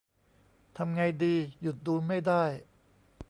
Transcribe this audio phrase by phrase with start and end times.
[0.77, 2.43] ทำไงดีหยุดดูไม่ได้